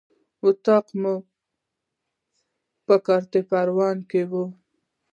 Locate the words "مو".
1.01-1.15